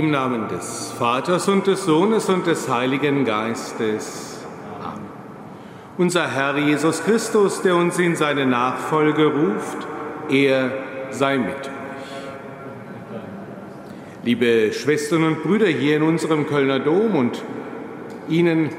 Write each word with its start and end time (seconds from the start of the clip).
Im 0.00 0.12
Namen 0.12 0.48
des 0.48 0.94
Vaters 0.98 1.46
und 1.46 1.66
des 1.66 1.84
Sohnes 1.84 2.30
und 2.30 2.46
des 2.46 2.70
Heiligen 2.70 3.26
Geistes. 3.26 4.38
Amen. 4.82 5.04
Unser 5.98 6.26
Herr 6.26 6.56
Jesus 6.56 7.04
Christus, 7.04 7.60
der 7.60 7.76
uns 7.76 7.98
in 7.98 8.16
seine 8.16 8.46
Nachfolge 8.46 9.26
ruft, 9.26 9.86
er 10.30 10.72
sei 11.10 11.36
mit 11.36 11.50
euch. 11.50 11.70
Liebe 14.24 14.72
Schwestern 14.72 15.22
und 15.22 15.42
Brüder 15.42 15.66
hier 15.66 15.98
in 15.98 16.02
unserem 16.02 16.46
Kölner 16.46 16.78
Dom 16.78 17.14
und 17.14 17.42
Ihnen, 18.26 18.70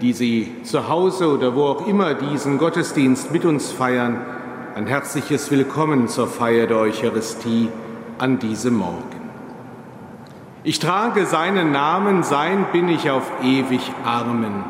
die 0.00 0.14
Sie 0.14 0.50
zu 0.62 0.88
Hause 0.88 1.28
oder 1.28 1.54
wo 1.54 1.64
auch 1.64 1.86
immer 1.86 2.14
diesen 2.14 2.56
Gottesdienst 2.56 3.32
mit 3.32 3.44
uns 3.44 3.70
feiern, 3.70 4.24
ein 4.74 4.86
herzliches 4.86 5.50
Willkommen 5.50 6.08
zur 6.08 6.26
Feier 6.26 6.66
der 6.66 6.78
Eucharistie 6.78 7.68
an 8.16 8.38
diesem 8.38 8.76
Morgen. 8.76 9.07
Ich 10.68 10.80
trage 10.80 11.24
seinen 11.24 11.72
Namen, 11.72 12.22
sein 12.22 12.66
bin 12.72 12.90
ich 12.90 13.10
auf 13.10 13.22
ewig 13.42 13.90
Armen. 14.04 14.64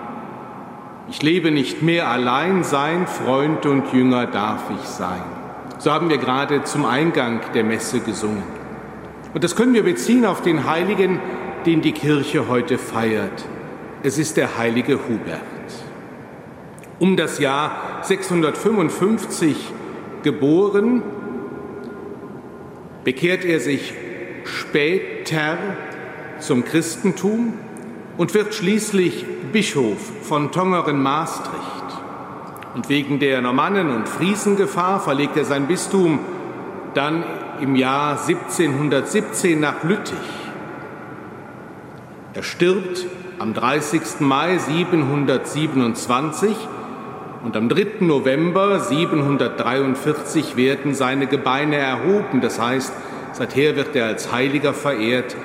Ich 1.11 1.25
lebe 1.25 1.51
nicht 1.51 1.83
mehr 1.83 2.07
allein, 2.07 2.63
sein 2.63 3.09
Freund 3.09 3.67
und 3.67 3.93
Jünger 3.93 4.27
darf 4.27 4.63
ich 4.71 4.89
sein. 4.89 5.25
So 5.79 5.91
haben 5.91 6.09
wir 6.09 6.19
gerade 6.19 6.63
zum 6.63 6.85
Eingang 6.85 7.41
der 7.53 7.65
Messe 7.65 7.99
gesungen. 7.99 8.45
Und 9.35 9.43
das 9.43 9.57
können 9.57 9.75
wir 9.75 9.83
beziehen 9.83 10.25
auf 10.25 10.41
den 10.41 10.71
Heiligen, 10.71 11.19
den 11.67 11.81
die 11.81 11.91
Kirche 11.91 12.47
heute 12.47 12.79
feiert. 12.79 13.45
Es 14.05 14.19
ist 14.19 14.37
der 14.37 14.57
heilige 14.57 15.01
Hubert. 15.09 15.41
Um 17.01 17.17
das 17.17 17.41
Jahr 17.41 17.73
655 18.03 19.57
geboren, 20.23 21.03
bekehrt 23.03 23.45
er 23.45 23.59
sich 23.59 23.95
später 24.45 25.59
zum 26.41 26.65
Christentum 26.65 27.55
und 28.17 28.35
wird 28.35 28.55
schließlich 28.55 29.25
Bischof 29.53 29.99
von 30.23 30.53
Tongeren-Maastricht. 30.53 31.57
Und 32.75 32.89
wegen 32.89 33.19
der 33.19 33.41
Normannen- 33.41 33.95
und 33.95 34.09
Friesengefahr 34.09 35.01
verlegt 35.01 35.37
er 35.37 35.45
sein 35.45 35.67
Bistum 35.67 36.21
dann 36.95 37.25
im 37.61 37.77
Jahr 37.77 38.19
1717 38.21 39.59
nach 39.59 39.83
Lüttich. 39.85 40.17
Er 42.35 42.43
stirbt 42.43 43.07
am 43.39 43.55
30. 43.55 44.21
Mai 44.21 44.59
727 44.59 46.57
und 47.45 47.57
am 47.57 47.69
3. 47.69 48.01
November 48.01 48.81
743 48.81 50.57
werden 50.57 50.95
seine 50.95 51.27
Gebeine 51.27 51.77
erhoben. 51.77 52.41
Das 52.41 52.61
heißt, 52.61 52.93
seither 53.33 53.77
wird 53.77 53.95
er 53.97 54.07
als 54.07 54.33
Heiliger 54.33 54.75
verehrt 54.75 55.37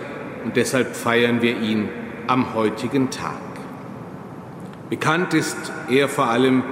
und 0.43 0.55
deshalb 0.55 0.95
feiern 0.95 1.41
wir 1.41 1.59
ihn 1.59 1.89
am 2.27 2.53
heutigen 2.53 3.09
Tag. 3.09 3.37
Bekannt 4.89 5.33
ist 5.33 5.71
er 5.89 6.07
vor 6.07 6.29
allem 6.29 6.63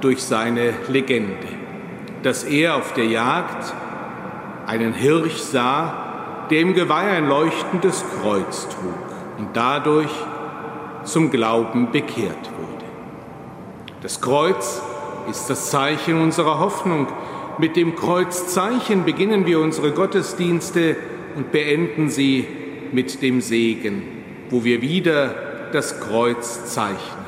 durch 0.00 0.22
seine 0.22 0.74
Legende, 0.88 1.48
dass 2.22 2.44
er 2.44 2.76
auf 2.76 2.92
der 2.94 3.06
Jagd 3.06 3.72
einen 4.66 4.94
Hirsch 4.94 5.36
sah, 5.36 6.46
der 6.50 6.60
im 6.60 6.74
Geweih 6.74 7.12
ein 7.12 7.28
leuchtendes 7.28 8.04
Kreuz 8.20 8.68
trug 8.68 9.38
und 9.38 9.48
dadurch 9.54 10.10
zum 11.04 11.30
Glauben 11.30 11.90
bekehrt 11.92 12.50
wurde. 12.58 12.84
Das 14.02 14.20
Kreuz 14.20 14.82
ist 15.30 15.48
das 15.48 15.70
Zeichen 15.70 16.20
unserer 16.20 16.58
Hoffnung. 16.58 17.06
Mit 17.58 17.76
dem 17.76 17.94
Kreuzzeichen 17.94 19.04
beginnen 19.04 19.46
wir 19.46 19.60
unsere 19.60 19.92
Gottesdienste 19.92 20.96
und 21.36 21.52
beenden 21.52 22.08
sie 22.08 22.46
mit 22.92 23.22
dem 23.22 23.40
Segen, 23.40 24.02
wo 24.50 24.64
wir 24.64 24.82
wieder 24.82 25.34
das 25.72 26.00
Kreuz 26.00 26.66
zeichnen. 26.66 27.22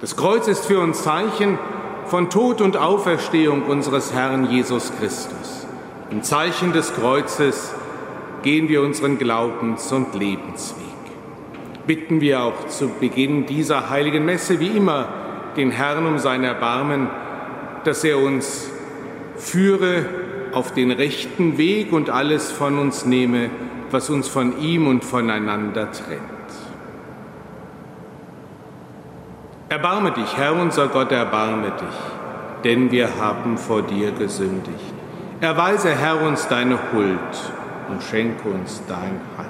Das 0.00 0.16
Kreuz 0.16 0.48
ist 0.48 0.66
für 0.66 0.80
uns 0.80 1.02
Zeichen 1.02 1.58
von 2.06 2.30
Tod 2.30 2.60
und 2.60 2.76
Auferstehung 2.76 3.62
unseres 3.62 4.12
Herrn 4.12 4.50
Jesus 4.50 4.92
Christus. 4.98 5.66
Im 6.10 6.22
Zeichen 6.22 6.72
des 6.72 6.94
Kreuzes 6.94 7.72
gehen 8.42 8.68
wir 8.68 8.82
unseren 8.82 9.18
Glaubens- 9.18 9.92
und 9.92 10.14
Lebensweg. 10.14 10.80
Bitten 11.86 12.20
wir 12.20 12.42
auch 12.42 12.66
zu 12.68 12.88
Beginn 12.88 13.46
dieser 13.46 13.90
heiligen 13.90 14.24
Messe 14.24 14.58
wie 14.58 14.76
immer 14.76 15.08
den 15.56 15.70
Herrn 15.70 16.06
um 16.06 16.18
sein 16.18 16.42
Erbarmen, 16.42 17.08
dass 17.84 18.02
er 18.04 18.18
uns 18.18 18.70
führe 19.36 20.04
auf 20.52 20.72
den 20.72 20.90
rechten 20.90 21.58
Weg 21.58 21.92
und 21.92 22.10
alles 22.10 22.50
von 22.50 22.78
uns 22.78 23.04
nehme, 23.04 23.50
was 23.92 24.10
uns 24.10 24.28
von 24.28 24.58
ihm 24.60 24.86
und 24.86 25.04
voneinander 25.04 25.90
trennt. 25.92 26.20
Erbarme 29.68 30.10
dich, 30.10 30.36
Herr 30.36 30.54
unser 30.54 30.88
Gott, 30.88 31.12
erbarme 31.12 31.70
dich, 31.70 32.64
denn 32.64 32.90
wir 32.90 33.08
haben 33.20 33.56
vor 33.56 33.82
dir 33.82 34.10
gesündigt. 34.12 34.94
Erweise, 35.40 35.90
Herr, 35.90 36.20
uns 36.22 36.48
deine 36.48 36.78
Huld 36.92 37.18
und 37.88 38.02
schenke 38.02 38.48
uns 38.48 38.82
dein 38.88 39.20
Heil. 39.38 39.46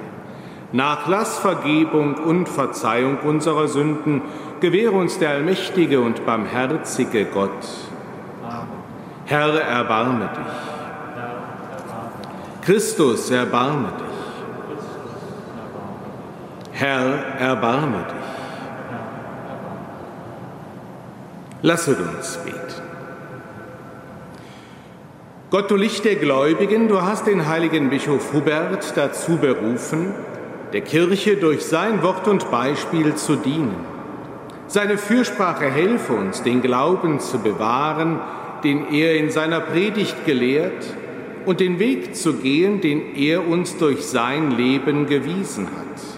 Nachlass, 0.73 1.39
Vergebung 1.39 2.15
und 2.15 2.47
Verzeihung 2.47 3.17
unserer 3.23 3.67
Sünden 3.67 4.21
gewähre 4.61 4.93
uns 4.95 5.19
der 5.19 5.31
allmächtige 5.31 5.99
und 5.99 6.25
barmherzige 6.25 7.25
Gott. 7.25 7.67
Herr, 9.25 9.59
erbarme 9.59 10.29
dich. 10.29 10.53
Christus, 12.61 13.31
erbarme 13.31 13.89
dich. 13.97 14.10
Herr, 16.81 17.37
erbarme 17.37 18.07
dich. 18.07 18.15
Lasset 21.61 21.99
uns 21.99 22.39
beten. 22.43 22.57
Gott, 25.51 25.69
du 25.69 25.75
Licht 25.75 26.03
der 26.05 26.15
Gläubigen, 26.15 26.87
du 26.87 27.03
hast 27.03 27.27
den 27.27 27.47
heiligen 27.47 27.91
Bischof 27.91 28.33
Hubert 28.33 28.97
dazu 28.97 29.37
berufen, 29.37 30.15
der 30.73 30.81
Kirche 30.81 31.35
durch 31.35 31.63
sein 31.63 32.01
Wort 32.01 32.27
und 32.27 32.49
Beispiel 32.49 33.13
zu 33.13 33.35
dienen. 33.35 33.75
Seine 34.65 34.97
Fürsprache 34.97 35.69
helfe 35.69 36.13
uns, 36.13 36.41
den 36.41 36.63
Glauben 36.63 37.19
zu 37.19 37.37
bewahren, 37.37 38.19
den 38.63 38.91
er 38.91 39.17
in 39.17 39.29
seiner 39.29 39.59
Predigt 39.59 40.25
gelehrt, 40.25 40.95
und 41.45 41.59
den 41.59 41.77
Weg 41.77 42.15
zu 42.15 42.37
gehen, 42.37 42.81
den 42.81 43.15
er 43.15 43.47
uns 43.47 43.77
durch 43.77 44.03
sein 44.03 44.49
Leben 44.49 45.05
gewiesen 45.05 45.67
hat. 45.67 46.10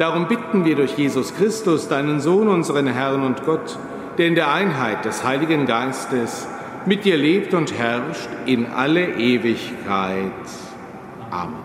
Darum 0.00 0.28
bitten 0.28 0.64
wir 0.64 0.76
durch 0.76 0.96
Jesus 0.96 1.34
Christus, 1.34 1.86
deinen 1.86 2.20
Sohn, 2.20 2.48
unseren 2.48 2.86
Herrn 2.86 3.22
und 3.22 3.44
Gott, 3.44 3.78
der 4.16 4.28
in 4.28 4.34
der 4.34 4.50
Einheit 4.50 5.04
des 5.04 5.24
Heiligen 5.24 5.66
Geistes 5.66 6.48
mit 6.86 7.04
dir 7.04 7.18
lebt 7.18 7.52
und 7.52 7.76
herrscht 7.76 8.30
in 8.46 8.64
alle 8.64 9.12
Ewigkeit. 9.16 10.32
Amen. 11.30 11.58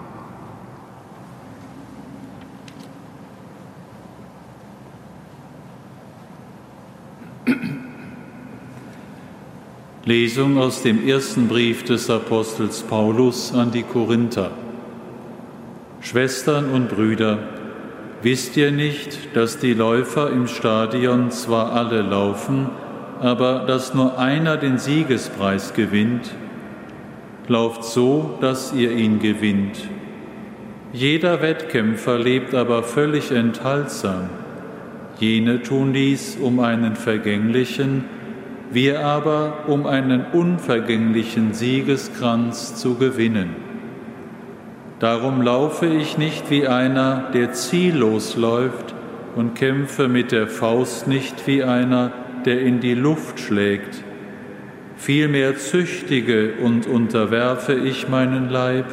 Lesung 10.03 10.57
aus 10.57 10.81
dem 10.81 11.07
ersten 11.07 11.47
Brief 11.47 11.85
des 11.85 12.09
Apostels 12.09 12.81
Paulus 12.81 13.53
an 13.53 13.71
die 13.71 13.83
Korinther. 13.83 14.51
Schwestern 16.01 16.69
und 16.71 16.89
Brüder, 16.89 17.39
wisst 18.21 18.57
ihr 18.57 18.71
nicht, 18.71 19.35
dass 19.35 19.59
die 19.59 19.73
Läufer 19.73 20.29
im 20.31 20.47
Stadion 20.47 21.31
zwar 21.31 21.73
alle 21.73 22.01
laufen, 22.01 22.69
aber 23.21 23.65
dass 23.67 23.93
nur 23.93 24.19
einer 24.19 24.57
den 24.57 24.77
Siegespreis 24.77 25.73
gewinnt? 25.73 26.33
Lauft 27.47 27.83
so, 27.83 28.37
dass 28.41 28.73
ihr 28.73 28.91
ihn 28.91 29.19
gewinnt. 29.19 29.77
Jeder 30.93 31.41
Wettkämpfer 31.41 32.17
lebt 32.17 32.55
aber 32.55 32.81
völlig 32.83 33.31
enthaltsam. 33.31 34.29
Jene 35.19 35.61
tun 35.61 35.93
dies, 35.93 36.37
um 36.41 36.59
einen 36.59 36.95
vergänglichen, 36.95 38.05
wir 38.71 39.05
aber, 39.05 39.65
um 39.67 39.85
einen 39.85 40.25
unvergänglichen 40.33 41.53
Siegeskranz 41.53 42.75
zu 42.75 42.95
gewinnen. 42.95 43.64
Darum 44.99 45.41
laufe 45.41 45.87
ich 45.87 46.17
nicht 46.17 46.49
wie 46.49 46.67
einer, 46.67 47.29
der 47.33 47.51
ziellos 47.53 48.35
läuft, 48.35 48.95
und 49.35 49.53
kämpfe 49.55 50.07
mit 50.07 50.31
der 50.31 50.47
Faust 50.47 51.07
nicht 51.07 51.45
wie 51.45 51.63
einer, 51.63 52.11
der 52.45 52.61
in 52.61 52.79
die 52.79 52.93
Luft 52.93 53.39
schlägt. 53.39 54.01
Vielmehr 54.97 55.57
züchtige 55.57 56.53
und 56.63 56.87
unterwerfe 56.87 57.73
ich 57.73 58.07
meinen 58.07 58.49
Leib, 58.49 58.85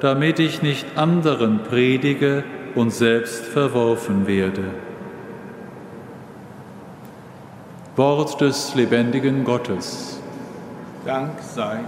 damit 0.00 0.38
ich 0.38 0.62
nicht 0.62 0.86
anderen 0.96 1.60
predige 1.62 2.42
und 2.74 2.90
selbst 2.90 3.44
verworfen 3.44 4.26
werde. 4.26 4.64
Wort 7.96 8.40
des 8.40 8.74
lebendigen 8.74 9.44
Gottes. 9.44 10.20
Dank 11.04 11.40
sei 11.40 11.80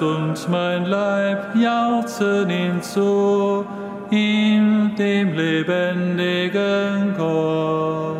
Und 0.00 0.48
mein 0.48 0.86
Leib 0.86 1.54
jauchzen 1.54 2.48
ihm 2.48 2.80
zu, 2.80 3.66
ihm, 4.10 4.94
dem 4.96 5.34
lebendigen 5.34 7.14
Gott. 7.18 8.16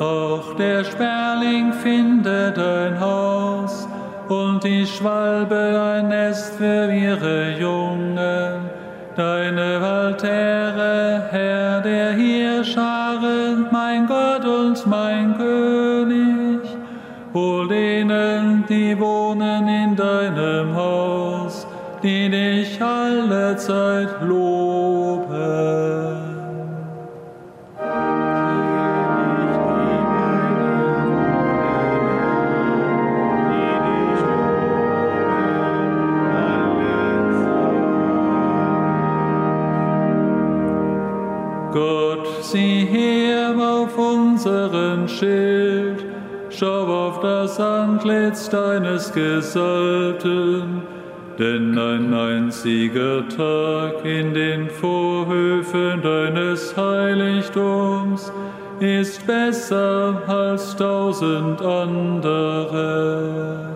Auch 0.00 0.54
der 0.54 0.84
Sperling 0.84 1.74
findet 1.74 2.58
ein 2.58 2.98
Haus 2.98 3.21
und 4.32 4.64
die 4.64 4.86
Schwalbe 4.86 5.80
ein 5.94 6.08
Nest 6.08 6.54
für 6.54 6.90
ihre 6.90 7.58
Jungen. 7.58 8.70
Deine 9.14 9.78
Altäre, 9.78 11.28
Herr 11.30 11.80
der 11.82 12.12
Heerscharen, 12.12 13.66
mein 13.70 14.06
Gott 14.06 14.44
und 14.46 14.86
mein 14.86 15.36
König, 15.36 16.60
wohl 17.32 17.68
denen, 17.68 18.64
die 18.68 18.98
wohnen 18.98 19.68
in 19.68 19.94
deinem 19.94 20.74
Haus, 20.74 21.66
die 22.02 22.30
dich 22.30 22.82
alle 22.82 23.56
Zeit 23.56 24.22
loben. 24.22 24.41
Das 47.52 47.60
Antlitz 47.60 48.48
deines 48.48 49.12
Gesalbten, 49.12 50.80
denn 51.38 51.78
ein 51.78 52.14
einziger 52.14 53.28
Tag 53.28 54.02
in 54.06 54.32
den 54.32 54.70
Vorhöfen 54.70 56.00
deines 56.00 56.74
Heiligtums 56.74 58.32
ist 58.80 59.26
besser 59.26 60.22
als 60.26 60.74
tausend 60.76 61.60
andere. 61.60 63.71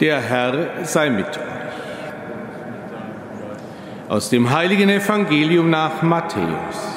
Der 0.00 0.18
Herr 0.18 0.84
sei 0.84 1.10
mit 1.10 1.26
euch. 1.26 1.34
Aus 4.08 4.30
dem 4.30 4.48
heiligen 4.50 4.88
Evangelium 4.88 5.68
nach 5.68 6.00
Matthäus. 6.00 6.88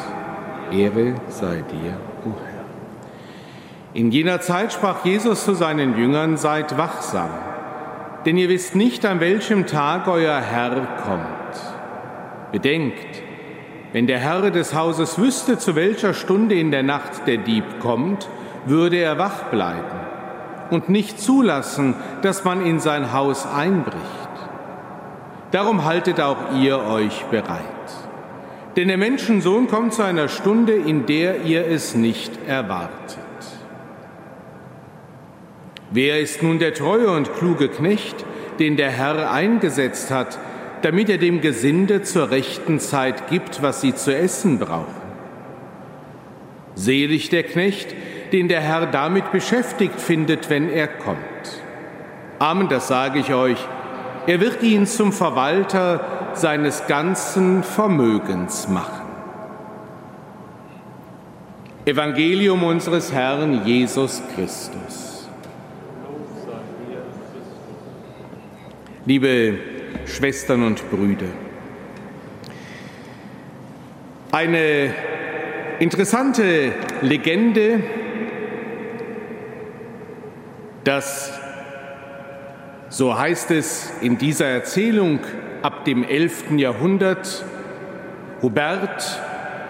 Ehre 0.72 1.15
sei 1.27 1.65
dir, 1.69 1.98
o 2.24 2.29
Herr. 2.29 2.63
In 3.93 4.10
jener 4.10 4.39
Zeit 4.39 4.72
sprach 4.72 5.03
Jesus 5.03 5.43
zu 5.43 5.53
seinen 5.53 5.98
Jüngern, 5.98 6.38
seid 6.38 6.77
wachsam, 6.77 7.29
denn 8.25 8.38
ihr 8.38 8.48
wisst 8.48 8.74
nicht, 8.74 9.05
an 9.05 9.19
welchem 9.19 9.67
Tag 9.67 10.07
euer 10.07 10.39
Herr 10.39 10.88
kommt. 11.05 12.53
Bedenkt, 12.53 13.22
wenn 13.91 14.07
der 14.07 14.19
Herr 14.19 14.50
des 14.50 14.74
Hauses 14.74 15.19
wüsste, 15.19 15.57
zu 15.57 15.75
welcher 15.75 16.13
Stunde 16.13 16.55
in 16.55 16.72
der 16.72 16.83
Nacht 16.83 17.27
der 17.27 17.38
Dieb 17.38 17.65
kommt, 17.81 18.29
würde 18.65 18.95
er 18.95 19.17
wach 19.17 19.43
bleiben 19.51 20.12
und 20.70 20.89
nicht 20.89 21.20
zulassen, 21.20 21.96
dass 22.22 22.43
man 22.43 22.65
in 22.65 22.79
sein 22.79 23.13
Haus 23.13 23.46
einbricht. 23.46 24.00
Darum 25.51 25.86
haltet 25.86 26.20
auch 26.20 26.55
ihr 26.60 26.79
euch 26.79 27.25
bereit. 27.25 27.62
Denn 28.75 28.88
der 28.88 28.98
Menschensohn 28.98 29.67
kommt 29.67 29.93
zu 29.93 30.01
einer 30.01 30.27
Stunde, 30.27 30.74
in 30.74 31.05
der 31.05 31.43
ihr 31.43 31.67
es 31.67 31.93
nicht 31.93 32.32
erwartet. 32.48 33.20
Wer 35.91 36.20
ist 36.20 36.41
nun 36.41 36.58
der 36.58 36.74
treue 36.74 37.12
und 37.12 37.36
kluge 37.36 37.70
Knecht, 37.70 38.25
den 38.58 38.77
der 38.77 38.89
Herr 38.89 39.32
eingesetzt 39.32 40.10
hat, 40.10 40.39
damit 40.82 41.08
er 41.08 41.20
dem 41.20 41.39
Gesinde 41.39 42.01
zur 42.01 42.32
rechten 42.32 42.79
Zeit 42.79 43.27
gibt, 43.27 43.62
was 43.62 43.82
sie 43.82 43.93
zu 43.93 44.15
essen 44.15 44.58
brauchen? 44.58 45.03
Selig 46.74 47.29
der 47.29 47.43
Knecht, 47.43 47.93
den 48.33 48.47
der 48.47 48.61
Herr 48.61 48.87
damit 48.87 49.31
beschäftigt 49.31 50.01
findet, 50.01 50.49
wenn 50.49 50.67
er 50.67 50.87
kommt. 50.87 51.19
Amen, 52.39 52.67
das 52.67 52.87
sage 52.87 53.19
ich 53.19 53.31
euch. 53.33 53.59
Er 54.25 54.41
wird 54.41 54.63
ihn 54.63 54.87
zum 54.87 55.13
Verwalter 55.13 56.31
seines 56.33 56.87
ganzen 56.87 57.61
Vermögens 57.61 58.67
machen. 58.67 59.03
Evangelium 61.85 62.63
unseres 62.63 63.13
Herrn 63.13 63.65
Jesus 63.65 64.23
Christus. 64.33 65.29
Liebe 69.05 69.59
Schwestern 70.05 70.63
und 70.63 70.89
Brüder, 70.89 71.27
eine 74.31 74.93
interessante 75.79 76.71
Legende, 77.01 77.83
dass, 80.83 81.31
so 82.89 83.17
heißt 83.17 83.51
es 83.51 83.91
in 84.01 84.17
dieser 84.17 84.47
Erzählung, 84.47 85.19
ab 85.61 85.85
dem 85.85 86.03
11. 86.03 86.51
Jahrhundert 86.57 87.45
Hubert 88.41 89.21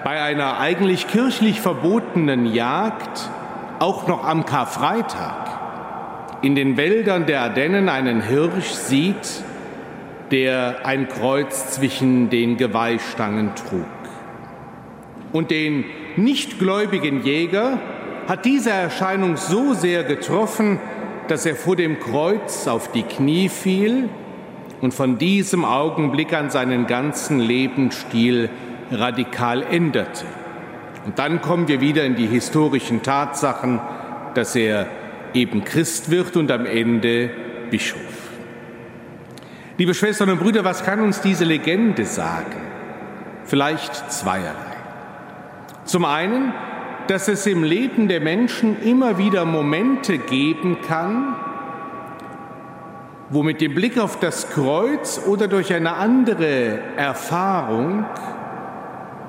bei 0.03 0.21
einer 0.21 0.59
eigentlich 0.59 1.07
kirchlich 1.07 1.61
verbotenen 1.61 2.51
Jagd 2.51 3.29
auch 3.79 4.07
noch 4.07 4.25
am 4.25 4.45
Karfreitag 4.45 5.53
in 6.41 6.55
den 6.55 6.75
Wäldern 6.75 7.25
der 7.25 7.41
Ardennen 7.41 7.87
einen 7.87 8.21
Hirsch 8.21 8.71
sieht, 8.71 9.43
der 10.31 10.85
ein 10.85 11.07
Kreuz 11.07 11.71
zwischen 11.71 12.29
den 12.29 12.57
Geweihstangen 12.57 13.51
trug. 13.55 13.85
Und 15.31 15.51
den 15.51 15.85
nichtgläubigen 16.17 17.23
Jäger 17.23 17.79
hat 18.27 18.43
diese 18.43 18.71
Erscheinung 18.71 19.37
so 19.37 19.73
sehr 19.73 20.03
getroffen, 20.03 20.79
dass 21.33 21.47
er 21.47 21.55
vor 21.55 21.75
dem 21.75 21.99
Kreuz 21.99 22.67
auf 22.67 22.91
die 22.91 23.01
Knie 23.01 23.49
fiel 23.49 24.07
und 24.81 24.93
von 24.93 25.17
diesem 25.17 25.65
Augenblick 25.65 26.31
an 26.31 26.51
seinen 26.51 26.85
ganzen 26.85 27.39
Lebensstil 27.39 28.51
radikal 28.91 29.63
änderte. 29.63 30.25
Und 31.07 31.17
dann 31.17 31.41
kommen 31.41 31.67
wir 31.67 31.81
wieder 31.81 32.03
in 32.03 32.15
die 32.15 32.27
historischen 32.27 33.01
Tatsachen, 33.01 33.81
dass 34.35 34.55
er 34.55 34.85
eben 35.33 35.63
Christ 35.63 36.11
wird 36.11 36.37
und 36.37 36.51
am 36.51 36.67
Ende 36.67 37.31
Bischof. 37.71 37.99
Liebe 39.79 39.95
Schwestern 39.95 40.29
und 40.29 40.39
Brüder, 40.39 40.63
was 40.63 40.83
kann 40.85 40.99
uns 40.99 41.19
diese 41.21 41.45
Legende 41.45 42.05
sagen? 42.05 42.61
Vielleicht 43.43 44.11
zweierlei. 44.11 44.53
Zum 45.85 46.05
einen, 46.05 46.53
dass 47.07 47.27
es 47.27 47.45
im 47.45 47.63
Leben 47.63 48.07
der 48.07 48.21
Menschen 48.21 48.81
immer 48.81 49.17
wieder 49.17 49.45
Momente 49.45 50.17
geben 50.17 50.77
kann, 50.87 51.35
wo 53.29 53.43
mit 53.43 53.61
dem 53.61 53.73
Blick 53.73 53.97
auf 53.97 54.19
das 54.19 54.49
Kreuz 54.49 55.21
oder 55.25 55.47
durch 55.47 55.73
eine 55.73 55.93
andere 55.95 56.79
Erfahrung 56.95 58.05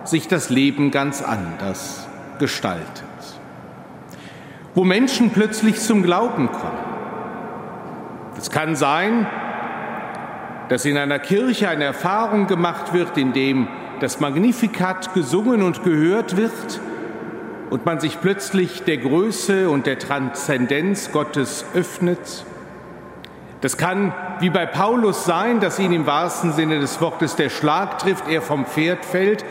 sich 0.05 0.29
das 0.29 0.51
Leben 0.51 0.91
ganz 0.91 1.23
anders 1.23 2.07
gestaltet. 2.39 3.05
Wo 4.75 4.85
Menschen 4.85 5.31
plötzlich 5.31 5.81
zum 5.81 6.03
Glauben 6.03 6.51
kommen. 6.53 6.95
Es 8.37 8.51
kann 8.51 8.77
sein, 8.77 9.27
dass 10.69 10.85
in 10.85 10.99
einer 10.99 11.19
Kirche 11.19 11.69
eine 11.69 11.85
Erfahrung 11.85 12.47
gemacht 12.47 12.93
wird, 12.93 13.17
in 13.17 13.33
dem 13.33 13.69
das 14.01 14.21
Magnificat 14.21 15.15
gesungen 15.15 15.63
und 15.63 15.83
gehört 15.85 16.37
wird 16.37 16.81
und 17.75 17.85
man 17.85 17.99
sich 17.99 18.21
plötzlich 18.21 18.85
der 18.85 18.99
Größe 18.99 19.69
und 19.69 19.87
der 19.87 19.99
Transzendenz 19.99 21.11
Gottes 21.11 21.65
öffnet. 21.75 22.45
Das 23.63 23.77
kann 23.77 24.15
wie 24.39 24.51
bei 24.51 24.65
Paulus 24.65 25.25
sein, 25.25 25.59
dass 25.59 25.81
ihn 25.81 25.93
im 25.93 26.07
wahrsten 26.07 26.53
Sinne 26.53 26.79
des 26.79 27.01
Wortes 27.01 27.35
der 27.35 27.49
Schlag 27.49 27.99
trifft, 27.99 28.29
er 28.29 28.43
vom 28.43 28.65
Pferd 28.65 29.05
fällt 29.05 29.45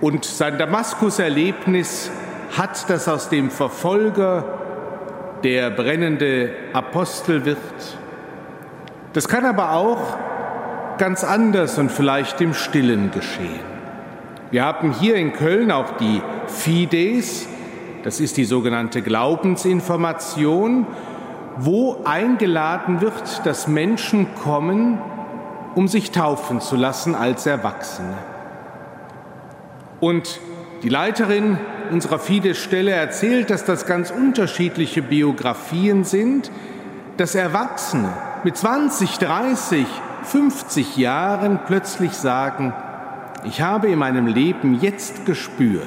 und 0.00 0.24
sein 0.24 0.58
Damaskus-Erlebnis 0.58 2.12
hat, 2.56 2.88
dass 2.88 3.08
aus 3.08 3.30
dem 3.30 3.50
Verfolger 3.50 4.44
der 5.42 5.70
brennende 5.70 6.52
Apostel 6.72 7.44
wird. 7.44 7.58
Das 9.12 9.26
kann 9.26 9.44
aber 9.44 9.72
auch 9.72 10.18
ganz 10.98 11.24
anders 11.24 11.78
und 11.78 11.90
vielleicht 11.90 12.40
im 12.40 12.54
Stillen 12.54 13.10
geschehen. 13.10 13.75
Wir 14.50 14.64
haben 14.64 14.92
hier 14.92 15.16
in 15.16 15.32
Köln 15.32 15.72
auch 15.72 15.96
die 15.96 16.22
Fides, 16.46 17.48
das 18.04 18.20
ist 18.20 18.36
die 18.36 18.44
sogenannte 18.44 19.02
Glaubensinformation, 19.02 20.86
wo 21.56 22.02
eingeladen 22.04 23.00
wird, 23.00 23.44
dass 23.44 23.66
Menschen 23.66 24.28
kommen, 24.44 24.98
um 25.74 25.88
sich 25.88 26.12
taufen 26.12 26.60
zu 26.60 26.76
lassen 26.76 27.16
als 27.16 27.46
Erwachsene. 27.46 28.14
Und 29.98 30.38
die 30.84 30.90
Leiterin 30.90 31.58
unserer 31.90 32.20
Fides-Stelle 32.20 32.92
erzählt, 32.92 33.50
dass 33.50 33.64
das 33.64 33.84
ganz 33.84 34.12
unterschiedliche 34.12 35.02
Biografien 35.02 36.04
sind, 36.04 36.52
dass 37.16 37.34
Erwachsene 37.34 38.12
mit 38.44 38.56
20, 38.56 39.18
30, 39.18 39.86
50 40.22 40.96
Jahren 40.96 41.60
plötzlich 41.66 42.12
sagen, 42.12 42.74
ich 43.44 43.60
habe 43.60 43.88
in 43.88 43.98
meinem 43.98 44.26
Leben 44.26 44.78
jetzt 44.80 45.26
gespürt, 45.26 45.86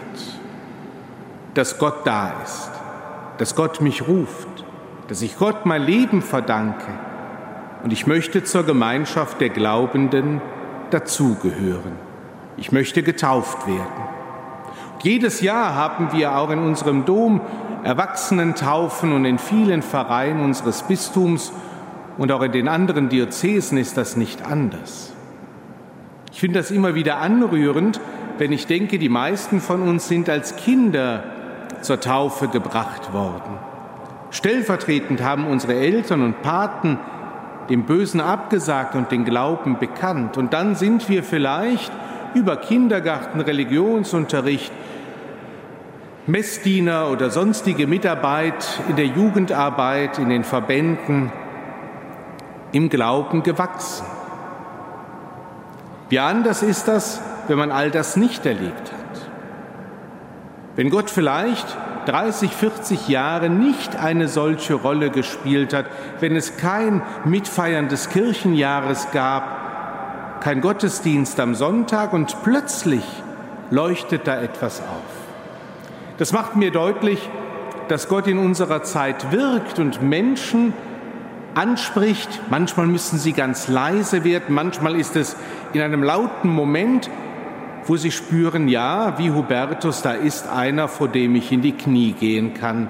dass 1.53 1.77
Gott 1.77 2.05
da 2.05 2.33
ist, 2.43 2.71
dass 3.37 3.55
Gott 3.55 3.81
mich 3.81 4.07
ruft, 4.07 4.47
dass 5.07 5.21
ich 5.21 5.37
Gott 5.37 5.65
mein 5.65 5.81
Leben 5.81 6.21
verdanke 6.21 6.87
und 7.83 7.91
ich 7.91 8.07
möchte 8.07 8.43
zur 8.43 8.63
Gemeinschaft 8.63 9.41
der 9.41 9.49
Glaubenden 9.49 10.41
dazugehören. 10.89 11.93
Ich 12.57 12.71
möchte 12.71 13.03
getauft 13.03 13.67
werden. 13.67 14.03
Und 14.93 15.03
jedes 15.03 15.41
Jahr 15.41 15.75
haben 15.75 16.11
wir 16.11 16.35
auch 16.35 16.49
in 16.49 16.59
unserem 16.59 17.05
Dom 17.05 17.41
Erwachsenentaufen 17.83 19.13
und 19.13 19.23
in 19.23 19.39
vielen 19.39 19.81
Vereinen 19.81 20.43
unseres 20.43 20.83
Bistums 20.83 21.53
und 22.17 22.31
auch 22.33 22.41
in 22.41 22.51
den 22.51 22.67
anderen 22.67 23.07
Diözesen 23.07 23.77
ist 23.77 23.95
das 23.95 24.17
nicht 24.17 24.45
anders. 24.45 25.13
Ich 26.31 26.39
finde 26.39 26.59
das 26.59 26.71
immer 26.71 26.95
wieder 26.95 27.17
anrührend, 27.17 27.99
wenn 28.37 28.51
ich 28.51 28.67
denke, 28.67 28.99
die 28.99 29.09
meisten 29.09 29.59
von 29.59 29.81
uns 29.81 30.07
sind 30.07 30.29
als 30.29 30.55
Kinder 30.55 31.23
zur 31.81 31.99
Taufe 31.99 32.47
gebracht 32.47 33.13
worden. 33.13 33.57
Stellvertretend 34.31 35.23
haben 35.23 35.47
unsere 35.47 35.73
Eltern 35.73 36.21
und 36.21 36.41
Paten 36.41 36.99
dem 37.69 37.83
Bösen 37.83 38.21
abgesagt 38.21 38.95
und 38.95 39.11
den 39.11 39.25
Glauben 39.25 39.77
bekannt. 39.79 40.37
Und 40.37 40.53
dann 40.53 40.75
sind 40.75 41.07
wir 41.09 41.23
vielleicht 41.23 41.91
über 42.33 42.57
Kindergarten, 42.57 43.41
Religionsunterricht, 43.41 44.71
Messdiener 46.27 47.09
oder 47.09 47.29
sonstige 47.29 47.87
Mitarbeit 47.87 48.81
in 48.87 48.95
der 48.95 49.07
Jugendarbeit, 49.07 50.19
in 50.19 50.29
den 50.29 50.43
Verbänden 50.43 51.31
im 52.71 52.89
Glauben 52.89 53.41
gewachsen. 53.41 54.05
Wie 56.09 56.19
anders 56.19 56.63
ist 56.63 56.87
das, 56.87 57.21
wenn 57.47 57.57
man 57.57 57.71
all 57.71 57.91
das 57.91 58.15
nicht 58.15 58.45
erlebt 58.45 58.91
hat. 58.91 59.29
Wenn 60.75 60.89
Gott 60.89 61.09
vielleicht 61.09 61.77
30, 62.05 62.51
40 62.51 63.07
Jahre 63.07 63.49
nicht 63.49 63.95
eine 63.95 64.27
solche 64.27 64.73
Rolle 64.73 65.11
gespielt 65.11 65.73
hat, 65.73 65.85
wenn 66.19 66.35
es 66.35 66.57
kein 66.57 67.01
Mitfeiern 67.25 67.87
des 67.87 68.09
Kirchenjahres 68.09 69.11
gab, 69.11 70.41
kein 70.41 70.61
Gottesdienst 70.61 71.39
am 71.39 71.53
Sonntag 71.53 72.13
und 72.13 72.43
plötzlich 72.43 73.03
leuchtet 73.69 74.25
da 74.25 74.41
etwas 74.41 74.79
auf. 74.79 75.19
Das 76.17 76.33
macht 76.33 76.55
mir 76.55 76.71
deutlich, 76.71 77.29
dass 77.87 78.07
Gott 78.07 78.27
in 78.27 78.37
unserer 78.37 78.83
Zeit 78.83 79.31
wirkt 79.31 79.79
und 79.79 80.01
Menschen 80.01 80.73
anspricht. 81.55 82.29
Manchmal 82.49 82.87
müssen 82.87 83.19
sie 83.19 83.33
ganz 83.33 83.67
leise 83.67 84.23
werden, 84.23 84.55
manchmal 84.55 84.95
ist 84.95 85.15
es 85.15 85.35
in 85.73 85.81
einem 85.81 86.03
lauten 86.03 86.49
Moment, 86.49 87.09
wo 87.85 87.97
sie 87.97 88.11
spüren, 88.11 88.67
ja, 88.67 89.17
wie 89.17 89.31
Hubertus, 89.31 90.01
da 90.01 90.13
ist 90.13 90.47
einer, 90.47 90.87
vor 90.87 91.07
dem 91.07 91.35
ich 91.35 91.51
in 91.51 91.61
die 91.61 91.71
Knie 91.71 92.13
gehen 92.13 92.53
kann, 92.53 92.89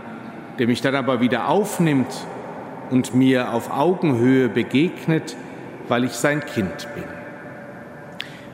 der 0.58 0.68
mich 0.68 0.82
dann 0.82 0.96
aber 0.96 1.22
wieder 1.22 1.48
aufnimmt 1.48 2.26
und 2.89 3.13
mir 3.13 3.54
auf 3.54 3.72
Augenhöhe 3.72 4.50
begegnet, 4.50 5.36
weil 5.88 6.04
ich 6.04 6.13
sein 6.13 6.46
Kind 6.46 6.88
bin. 6.96 7.04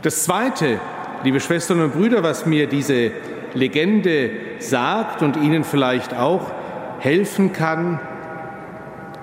Das 0.02 0.24
Zweite, 0.24 0.80
liebe 1.24 1.40
Schwestern 1.40 1.82
und 1.82 1.94
Brüder, 1.94 2.22
was 2.22 2.46
mir 2.46 2.68
diese 2.68 3.12
Legende 3.54 4.32
sagt 4.60 5.22
und 5.22 5.38
Ihnen 5.38 5.64
vielleicht 5.64 6.14
auch 6.14 6.52
helfen 7.00 7.54
kann, 7.54 8.00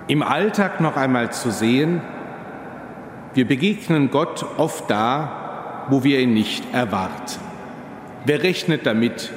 im 0.09 0.23
Alltag 0.23 0.81
noch 0.81 0.97
einmal 0.97 1.31
zu 1.33 1.51
sehen, 1.51 2.01
wir 3.35 3.47
begegnen 3.47 4.11
Gott 4.11 4.45
oft 4.59 4.90
da, 4.90 5.87
wo 5.88 6.05
wir 6.05 6.21
ihn 6.21 6.35
nicht 6.35 6.64
erwarten. 6.73 7.40
Wer 8.25 8.42
rechnet 8.42 8.87
damit, 8.87 9.33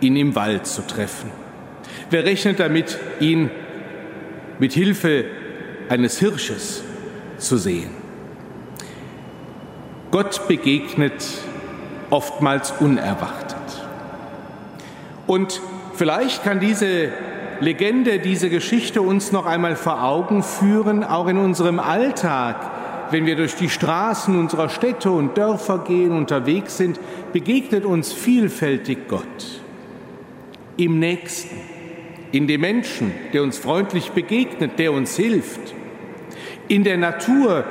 ihn 0.00 0.16
im 0.16 0.34
Wald 0.34 0.66
zu 0.66 0.82
treffen? 0.86 1.30
Wer 2.10 2.24
rechnet 2.24 2.60
damit, 2.60 2.98
ihn 3.20 3.50
mit 4.58 4.72
Hilfe 4.72 5.26
eines 5.88 6.18
Hirsches 6.18 6.82
zu 7.38 7.56
sehen? 7.56 7.90
Gott 10.10 10.46
begegnet 10.48 11.24
oftmals 12.10 12.72
unerwartet. 12.80 13.58
Und 15.26 15.60
vielleicht 15.94 16.44
kann 16.44 16.60
diese 16.60 17.08
Legende, 17.60 18.18
diese 18.18 18.50
Geschichte 18.50 19.00
uns 19.00 19.32
noch 19.32 19.46
einmal 19.46 19.76
vor 19.76 20.02
Augen 20.02 20.42
führen, 20.42 21.04
auch 21.04 21.28
in 21.28 21.38
unserem 21.38 21.78
Alltag, 21.80 22.73
wenn 23.10 23.26
wir 23.26 23.36
durch 23.36 23.54
die 23.54 23.68
Straßen 23.68 24.38
unserer 24.38 24.68
Städte 24.68 25.10
und 25.10 25.36
Dörfer 25.36 25.78
gehen, 25.78 26.12
unterwegs 26.12 26.76
sind, 26.76 26.98
begegnet 27.32 27.84
uns 27.84 28.12
vielfältig 28.12 29.08
Gott. 29.08 29.60
Im 30.76 30.98
Nächsten, 30.98 31.56
in 32.32 32.46
dem 32.46 32.60
Menschen, 32.60 33.12
der 33.32 33.42
uns 33.42 33.58
freundlich 33.58 34.10
begegnet, 34.10 34.78
der 34.78 34.92
uns 34.92 35.16
hilft. 35.16 35.74
In 36.68 36.82
der 36.84 36.96
Natur, 36.96 37.64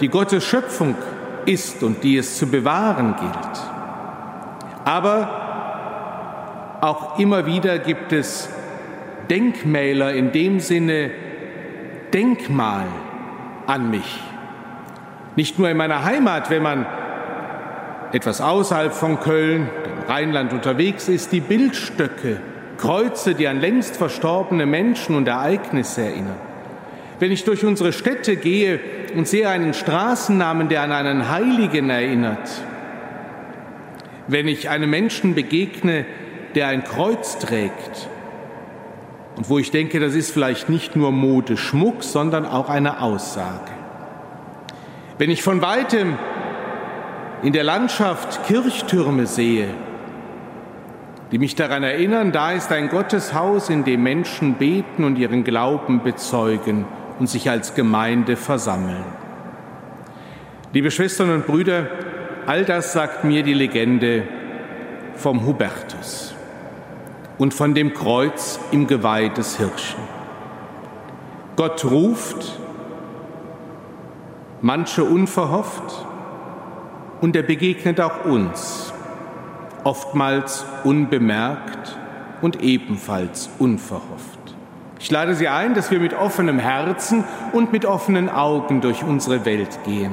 die 0.00 0.08
Gottes 0.08 0.44
Schöpfung 0.44 0.96
ist 1.44 1.82
und 1.82 2.02
die 2.02 2.16
es 2.16 2.36
zu 2.38 2.46
bewahren 2.48 3.14
gilt. 3.16 3.60
Aber 4.84 6.78
auch 6.80 7.18
immer 7.18 7.46
wieder 7.46 7.78
gibt 7.78 8.12
es 8.12 8.48
Denkmäler 9.30 10.12
in 10.14 10.32
dem 10.32 10.60
Sinne 10.60 11.10
Denkmal 12.12 12.86
an 13.66 13.90
mich. 13.90 14.20
Nicht 15.36 15.58
nur 15.58 15.68
in 15.68 15.76
meiner 15.76 16.02
Heimat, 16.02 16.50
wenn 16.50 16.62
man 16.62 16.86
etwas 18.12 18.40
außerhalb 18.40 18.92
von 18.92 19.20
Köln, 19.20 19.68
dem 19.84 20.08
Rheinland 20.08 20.52
unterwegs 20.52 21.08
ist, 21.08 21.32
die 21.32 21.40
Bildstöcke, 21.40 22.40
Kreuze, 22.78 23.34
die 23.34 23.46
an 23.46 23.60
längst 23.60 23.96
verstorbene 23.96 24.66
Menschen 24.66 25.14
und 25.14 25.28
Ereignisse 25.28 26.02
erinnern. 26.02 26.36
Wenn 27.18 27.32
ich 27.32 27.44
durch 27.44 27.64
unsere 27.64 27.92
Städte 27.92 28.36
gehe 28.36 28.80
und 29.14 29.26
sehe 29.28 29.48
einen 29.48 29.74
Straßennamen, 29.74 30.68
der 30.68 30.82
an 30.82 30.92
einen 30.92 31.30
Heiligen 31.30 31.90
erinnert, 31.90 32.50
wenn 34.28 34.48
ich 34.48 34.68
einem 34.68 34.90
Menschen 34.90 35.34
begegne, 35.34 36.04
der 36.54 36.68
ein 36.68 36.84
Kreuz 36.84 37.38
trägt 37.38 38.08
und 39.36 39.48
wo 39.50 39.58
ich 39.58 39.70
denke, 39.70 40.00
das 40.00 40.14
ist 40.14 40.30
vielleicht 40.30 40.68
nicht 40.68 40.96
nur 40.96 41.12
Modeschmuck, 41.12 42.02
sondern 42.02 42.46
auch 42.46 42.68
eine 42.68 43.00
Aussage. 43.00 43.75
Wenn 45.18 45.30
ich 45.30 45.42
von 45.42 45.62
weitem 45.62 46.18
in 47.42 47.52
der 47.54 47.64
Landschaft 47.64 48.44
Kirchtürme 48.46 49.26
sehe, 49.26 49.68
die 51.32 51.38
mich 51.38 51.54
daran 51.54 51.82
erinnern, 51.82 52.32
da 52.32 52.52
ist 52.52 52.70
ein 52.70 52.88
Gotteshaus, 52.90 53.70
in 53.70 53.84
dem 53.84 54.02
Menschen 54.02 54.54
beten 54.54 55.04
und 55.04 55.16
ihren 55.16 55.42
Glauben 55.42 56.02
bezeugen 56.02 56.84
und 57.18 57.28
sich 57.28 57.48
als 57.48 57.74
Gemeinde 57.74 58.36
versammeln. 58.36 59.04
Liebe 60.72 60.90
Schwestern 60.90 61.30
und 61.30 61.46
Brüder, 61.46 61.86
all 62.46 62.64
das 62.64 62.92
sagt 62.92 63.24
mir 63.24 63.42
die 63.42 63.54
Legende 63.54 64.24
vom 65.14 65.46
Hubertus 65.46 66.34
und 67.38 67.54
von 67.54 67.74
dem 67.74 67.94
Kreuz 67.94 68.60
im 68.70 68.86
Geweih 68.86 69.28
des 69.28 69.56
Hirschen. 69.56 70.00
Gott 71.56 71.84
ruft, 71.86 72.60
manche 74.60 75.04
unverhofft, 75.04 76.06
und 77.20 77.34
er 77.34 77.42
begegnet 77.42 78.00
auch 78.00 78.24
uns, 78.24 78.92
oftmals 79.84 80.66
unbemerkt 80.84 81.96
und 82.42 82.62
ebenfalls 82.62 83.48
unverhofft. 83.58 84.36
Ich 84.98 85.10
lade 85.10 85.34
Sie 85.34 85.48
ein, 85.48 85.74
dass 85.74 85.90
wir 85.90 85.98
mit 85.98 86.14
offenem 86.14 86.58
Herzen 86.58 87.24
und 87.52 87.72
mit 87.72 87.86
offenen 87.86 88.28
Augen 88.28 88.80
durch 88.80 89.02
unsere 89.02 89.44
Welt 89.44 89.78
gehen 89.84 90.12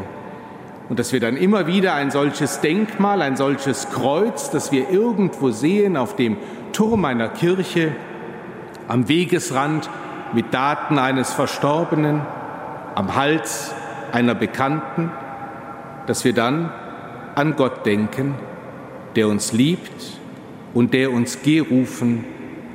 und 0.89 0.99
dass 0.99 1.13
wir 1.13 1.19
dann 1.19 1.37
immer 1.37 1.67
wieder 1.67 1.93
ein 1.93 2.11
solches 2.11 2.59
Denkmal, 2.61 3.21
ein 3.21 3.37
solches 3.37 3.89
Kreuz, 3.89 4.49
das 4.51 4.71
wir 4.71 4.89
irgendwo 4.89 5.51
sehen 5.51 5.97
auf 5.97 6.15
dem 6.15 6.37
Turm 6.73 7.05
einer 7.05 7.29
Kirche, 7.29 7.95
am 8.87 9.07
Wegesrand 9.07 9.89
mit 10.33 10.53
Daten 10.53 10.99
eines 10.99 11.31
Verstorbenen, 11.31 12.21
am 12.95 13.15
Hals 13.15 13.73
einer 14.13 14.35
Bekannten, 14.35 15.11
dass 16.05 16.23
wir 16.23 16.33
dann 16.33 16.71
an 17.35 17.55
Gott 17.55 17.85
denken, 17.85 18.35
der 19.15 19.27
uns 19.27 19.51
liebt 19.51 20.19
und 20.73 20.93
der 20.93 21.11
uns 21.11 21.41
gerufen 21.41 22.23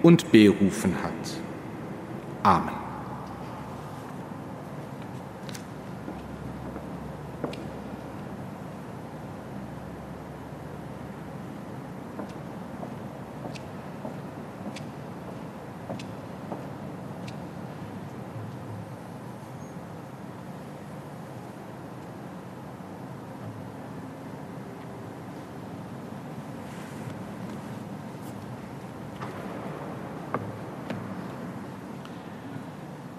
und 0.03 0.33
berufen 0.33 0.95
hat. 1.03 1.13
Amen. 2.43 2.88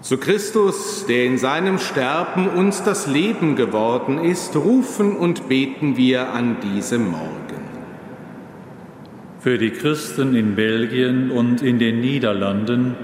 Zu 0.09 0.17
Christus, 0.17 1.05
der 1.05 1.25
in 1.25 1.37
seinem 1.37 1.77
Sterben 1.77 2.49
uns 2.49 2.81
das 2.81 3.05
Leben 3.05 3.55
geworden 3.55 4.17
ist, 4.17 4.55
rufen 4.55 5.15
und 5.15 5.47
beten 5.47 5.97
wir 5.97 6.33
an 6.33 6.57
diesem 6.61 7.11
Morgen. 7.11 7.61
Für 9.39 9.59
die 9.59 9.69
Christen 9.69 10.33
in 10.33 10.55
Belgien 10.55 11.29
und 11.29 11.61
in 11.61 11.77
den 11.77 12.01
Niederlanden 12.01 12.95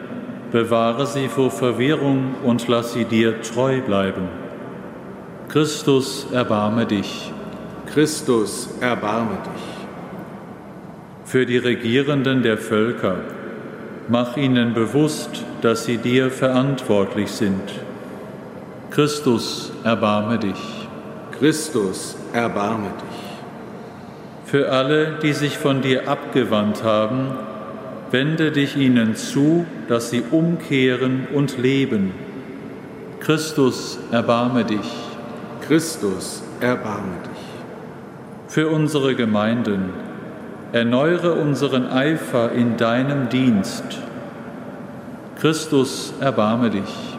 bewahre 0.52 1.06
sie 1.06 1.28
vor 1.28 1.52
Verwirrung 1.52 2.34
und 2.44 2.68
lass 2.68 2.94
sie 2.94 3.06
dir 3.06 3.40
treu 3.44 3.82
bleiben. 3.82 4.28
Christus, 5.48 6.26
erbarme 6.32 6.88
dich. 6.88 7.32
Christus, 7.86 8.68
erbarme 8.82 9.38
dich. 9.54 9.86
Für 11.26 11.46
die 11.46 11.60
Regierenden 11.60 12.42
der 12.42 12.58
Völker, 12.58 13.18
mach 14.08 14.38
ihnen 14.38 14.74
bewusst, 14.74 15.46
dass 15.66 15.86
sie 15.86 15.98
dir 15.98 16.30
verantwortlich 16.30 17.32
sind. 17.32 17.60
Christus, 18.92 19.72
erbarme 19.84 20.38
dich. 20.38 20.88
Christus, 21.40 22.16
erbarme 22.34 22.90
dich. 22.90 24.52
Für 24.52 24.72
alle, 24.72 25.18
die 25.24 25.34
sich 25.34 25.58
von 25.58 25.82
dir 25.82 26.08
abgewandt 26.08 26.84
haben, 26.84 27.32
wende 28.12 28.52
dich 28.52 28.78
ihnen 28.78 29.16
zu, 29.16 29.66
dass 29.90 30.12
sie 30.12 30.22
umkehren 30.30 31.28
und 31.34 31.58
leben. 31.58 32.12
Christus, 33.20 33.98
erbarme 34.12 34.66
dich. 34.66 34.94
Christus, 35.68 36.44
erbarme 36.62 37.16
dich. 37.24 38.54
Für 38.54 38.68
unsere 38.70 39.16
Gemeinden, 39.16 39.90
erneuere 40.74 41.34
unseren 41.34 41.88
Eifer 41.88 42.52
in 42.52 42.78
deinem 42.78 43.30
Dienst 43.30 44.05
Christus, 45.46 46.12
erbarme 46.20 46.72
dich. 46.72 47.18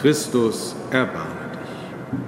Christus, 0.00 0.74
erbarme 0.90 1.46
dich. 1.52 2.18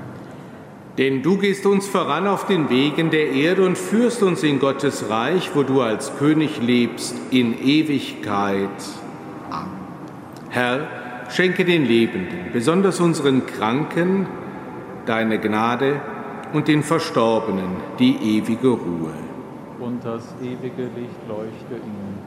Denn 0.97 1.25
du 1.25 1.38
gehst 1.38 1.66
uns 1.66 1.88
voran 1.88 2.29
auf 2.29 2.47
den 2.47 2.70
Wegen 2.70 3.11
der 3.11 3.33
Erde 3.33 3.66
und 3.66 3.77
führst 3.77 4.23
uns 4.23 4.44
in 4.44 4.61
Gottes 4.61 5.11
Reich, 5.11 5.51
wo 5.55 5.64
du 5.64 5.81
als 5.81 6.16
König 6.18 6.62
lebst, 6.62 7.16
in 7.33 7.61
Ewigkeit. 7.61 8.68
Amen. 9.51 9.73
Herr, 10.51 10.87
schenke 11.31 11.64
den 11.64 11.85
Lebenden, 11.85 12.53
besonders 12.53 13.01
unseren 13.01 13.44
Kranken, 13.44 14.29
deine 15.05 15.40
Gnade 15.40 16.01
und 16.53 16.68
den 16.68 16.85
Verstorbenen 16.85 17.70
die 17.99 18.38
ewige 18.38 18.68
Ruhe. 18.68 19.14
Und 19.81 20.05
das 20.05 20.33
ewige 20.40 20.85
Licht 20.97 21.27
leuchte 21.27 21.75
ihnen. 21.75 22.18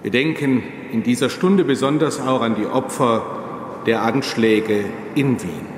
Wir 0.00 0.10
denken 0.10 0.62
in 0.92 1.02
dieser 1.02 1.30
Stunde 1.30 1.64
besonders 1.64 2.20
auch 2.20 2.42
an 2.42 2.54
die 2.54 2.66
Opfer 2.66 3.22
der 3.86 4.02
Anschläge 4.02 4.84
in 5.14 5.42
Wien. 5.42 5.71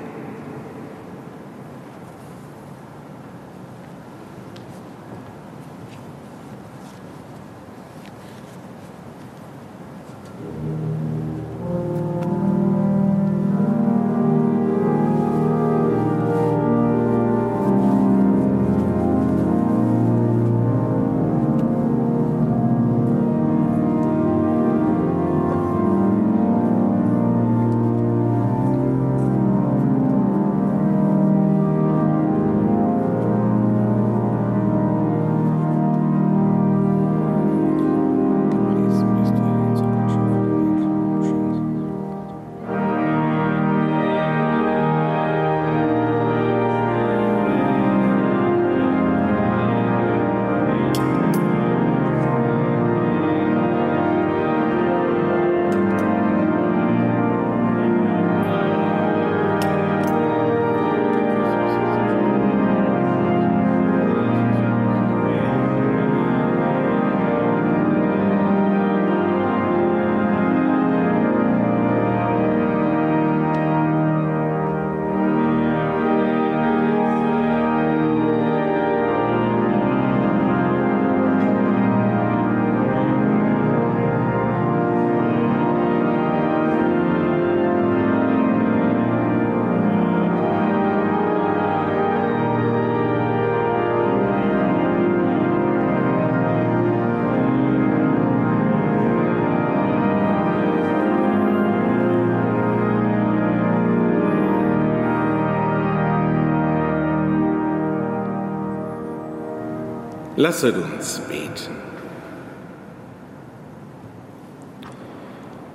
Lasset 110.45 110.75
uns 110.75 111.21
beten. 111.27 111.75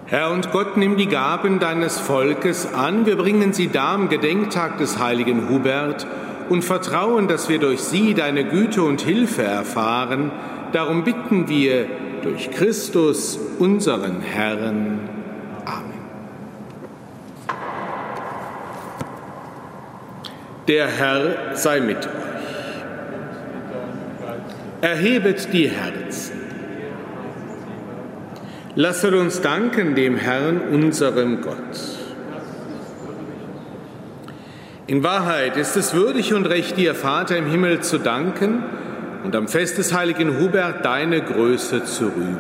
Herr 0.07 0.31
und 0.31 0.53
Gott, 0.53 0.77
nimm 0.77 0.97
die 0.97 1.09
Gaben 1.09 1.59
deines 1.59 1.99
Volkes 1.99 2.73
an. 2.73 3.05
Wir 3.05 3.17
bringen 3.17 3.53
sie 3.53 3.67
da 3.67 3.95
am 3.95 4.09
Gedenktag 4.09 4.79
des 4.79 5.01
heiligen 5.01 5.49
Hubert 5.49 6.07
und 6.51 6.65
vertrauen, 6.65 7.27
dass 7.27 7.49
wir 7.49 7.59
durch 7.59 7.81
sie 7.81 8.15
deine 8.15 8.45
Güte 8.45 8.85
und 8.85 9.01
Hilfe 9.01 9.43
erfahren. 9.43 10.31
Darum 10.71 11.03
bitten 11.03 11.49
wir 11.49 11.87
durch 12.23 12.53
Christus, 12.53 13.41
unseren 13.59 14.21
Herrn. 14.21 15.01
Amen. 15.65 16.05
Der 20.69 20.87
Herr 20.87 21.57
sei 21.57 21.81
mit 21.81 22.07
euch. 22.07 22.30
Erhebet 24.83 25.53
die 25.53 25.69
Herzen. 25.69 26.41
Lasset 28.77 29.13
uns 29.13 29.43
danken 29.43 29.95
dem 29.95 30.17
Herrn, 30.17 30.59
unserem 30.73 31.43
Gott. 31.43 31.57
In 34.87 35.03
Wahrheit 35.03 35.59
ist 35.59 35.77
es 35.77 35.93
würdig 35.93 36.33
und 36.33 36.47
recht, 36.47 36.79
dir, 36.79 36.95
Vater 36.95 37.37
im 37.37 37.45
Himmel, 37.45 37.81
zu 37.81 37.99
danken 37.99 38.63
und 39.23 39.37
am 39.37 39.49
Fest 39.49 39.77
des 39.77 39.93
heiligen 39.93 40.39
Hubert 40.39 40.83
deine 40.83 41.21
Größe 41.21 41.85
zu 41.85 42.05
rühmen. 42.05 42.39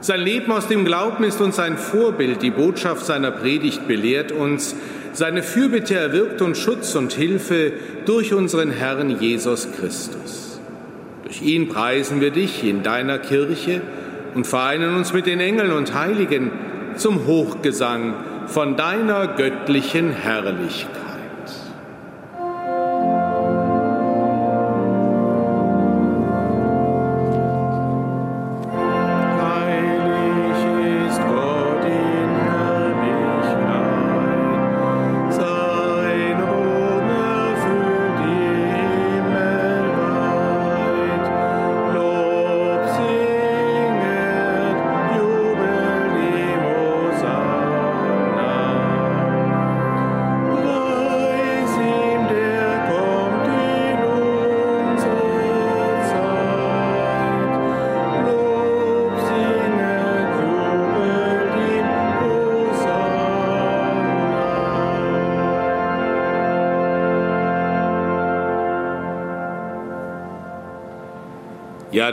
Sein 0.00 0.20
Leben 0.20 0.50
aus 0.52 0.68
dem 0.68 0.86
Glauben 0.86 1.22
ist 1.22 1.42
uns 1.42 1.58
ein 1.58 1.76
Vorbild, 1.76 2.40
die 2.40 2.50
Botschaft 2.50 3.04
seiner 3.04 3.30
Predigt 3.30 3.86
belehrt 3.86 4.32
uns, 4.32 4.74
seine 5.12 5.42
Fürbitte 5.42 5.96
erwirkt 5.96 6.40
uns 6.40 6.58
Schutz 6.58 6.94
und 6.94 7.12
Hilfe 7.12 7.72
durch 8.06 8.32
unseren 8.32 8.70
Herrn 8.70 9.20
Jesus 9.20 9.68
Christus. 9.78 10.45
Durch 11.36 11.48
ihn 11.50 11.68
preisen 11.68 12.22
wir 12.22 12.30
dich 12.30 12.64
in 12.64 12.82
deiner 12.82 13.18
Kirche 13.18 13.82
und 14.34 14.46
vereinen 14.46 14.94
uns 14.96 15.12
mit 15.12 15.26
den 15.26 15.38
Engeln 15.38 15.70
und 15.70 15.92
Heiligen 15.92 16.50
zum 16.96 17.26
Hochgesang 17.26 18.14
von 18.46 18.76
deiner 18.76 19.26
göttlichen 19.26 20.12
Herrlichkeit. 20.12 21.05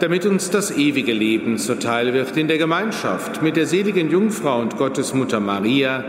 damit 0.00 0.26
uns 0.26 0.50
das 0.50 0.76
ewige 0.76 1.12
Leben 1.12 1.58
zuteil 1.58 2.12
wird 2.12 2.36
in 2.36 2.48
der 2.48 2.58
Gemeinschaft 2.58 3.42
mit 3.42 3.56
der 3.56 3.66
seligen 3.66 4.10
Jungfrau 4.10 4.60
und 4.60 4.76
Gottesmutter 4.76 5.40
Maria, 5.40 6.04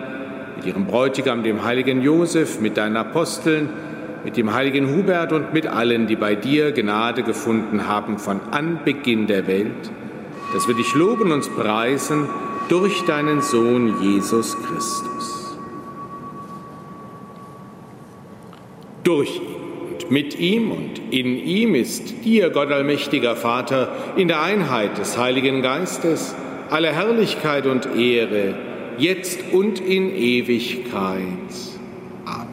mit 0.58 0.66
ihrem 0.66 0.86
Bräutigam, 0.86 1.44
dem 1.44 1.64
heiligen 1.64 2.02
Josef, 2.02 2.60
mit 2.60 2.78
deinen 2.78 2.98
Aposteln, 2.98 3.70
mit 4.24 4.36
dem 4.36 4.54
heiligen 4.54 4.96
Hubert 4.96 5.32
und 5.32 5.54
mit 5.54 5.68
allen, 5.68 6.08
die 6.08 6.16
bei 6.16 6.36
dir 6.36 6.72
Gnade 6.72 7.24
gefunden 7.24 7.88
haben 7.88 8.18
von 8.18 8.42
Anbeginn 8.52 9.28
der 9.28 9.48
Welt, 9.48 9.92
dass 10.54 10.68
wir 10.68 10.76
dich 10.76 10.94
loben 10.94 11.32
und 11.32 11.56
preisen 11.56 12.28
durch 12.70 13.06
deinen 13.06 13.42
Sohn 13.42 14.02
Jesus 14.02 14.58
Christus. 14.64 15.58
Durch 19.04 19.36
ihn 19.38 19.57
mit 20.10 20.40
ihm 20.40 20.72
und 20.72 21.02
in 21.12 21.38
ihm 21.38 21.76
ist 21.76 22.24
dir, 22.24 22.50
Gott 22.50 22.72
allmächtiger 22.72 23.36
Vater, 23.36 23.92
in 24.16 24.28
der 24.28 24.42
Einheit 24.42 24.98
des 24.98 25.18
Heiligen 25.18 25.62
Geistes, 25.62 26.36
alle 26.70 26.92
Herrlichkeit 26.92 27.66
und 27.66 27.96
Ehre, 27.96 28.56
jetzt 28.98 29.40
und 29.52 29.80
in 29.80 30.14
Ewigkeit. 30.14 31.22
Amen. 32.26 32.48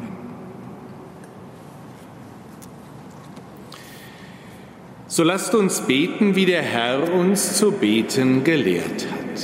So 5.07 5.23
lasst 5.23 5.55
uns 5.55 5.81
beten, 5.83 6.37
wie 6.37 6.47
der 6.47 6.63
Herr 6.63 7.13
uns 7.13 7.57
zu 7.57 7.73
beten 7.73 8.45
gelehrt 8.45 9.07
hat. 9.11 9.41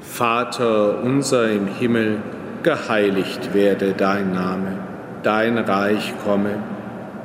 Vater 0.00 1.02
unser 1.04 1.50
im 1.50 1.66
Himmel, 1.66 2.22
geheiligt 2.62 3.54
werde 3.54 3.94
dein 3.96 4.32
Name, 4.32 4.78
dein 5.22 5.58
Reich 5.58 6.12
komme, 6.24 6.60